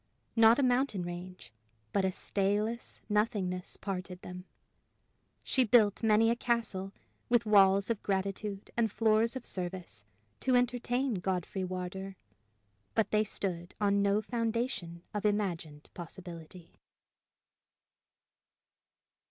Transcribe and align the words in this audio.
Not 0.35 0.57
a 0.57 0.63
mountain 0.63 1.03
range, 1.03 1.53
but 1.93 2.03
a 2.03 2.11
stayless 2.11 3.01
nothingness 3.07 3.77
parted 3.77 4.19
them. 4.23 4.45
She 5.43 5.63
built 5.63 6.01
many 6.01 6.31
a 6.31 6.35
castle, 6.35 6.91
with 7.29 7.45
walls 7.45 7.91
of 7.91 8.01
gratitude 8.01 8.71
and 8.75 8.91
floors 8.91 9.35
of 9.35 9.45
service 9.45 10.03
to 10.39 10.55
entertain 10.55 11.19
Godfrey 11.19 11.63
Wardour; 11.63 12.15
but 12.95 13.11
they 13.11 13.23
stood 13.23 13.75
on 13.79 14.01
no 14.01 14.23
foundation 14.23 15.03
of 15.13 15.23
imagined 15.23 15.91
possibility. 15.93 16.79